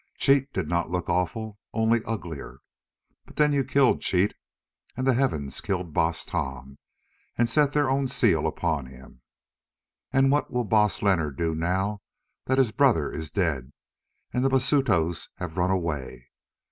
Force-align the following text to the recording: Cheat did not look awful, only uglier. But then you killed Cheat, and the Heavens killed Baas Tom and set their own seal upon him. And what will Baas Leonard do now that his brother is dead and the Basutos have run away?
Cheat 0.17 0.51
did 0.51 0.67
not 0.67 0.89
look 0.89 1.09
awful, 1.09 1.59
only 1.75 2.03
uglier. 2.05 2.57
But 3.27 3.35
then 3.35 3.53
you 3.53 3.63
killed 3.63 4.01
Cheat, 4.01 4.33
and 4.97 5.05
the 5.05 5.13
Heavens 5.13 5.61
killed 5.61 5.93
Baas 5.93 6.25
Tom 6.25 6.79
and 7.37 7.47
set 7.47 7.73
their 7.73 7.87
own 7.87 8.07
seal 8.07 8.47
upon 8.47 8.87
him. 8.87 9.21
And 10.11 10.31
what 10.31 10.49
will 10.49 10.63
Baas 10.63 11.03
Leonard 11.03 11.37
do 11.37 11.53
now 11.53 12.01
that 12.45 12.57
his 12.57 12.71
brother 12.71 13.11
is 13.11 13.29
dead 13.29 13.73
and 14.33 14.43
the 14.43 14.49
Basutos 14.49 15.29
have 15.35 15.55
run 15.59 15.69
away? 15.69 16.29